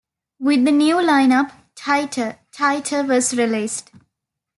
[0.39, 3.91] With the new line-up, "Tighter, Tighter" was released.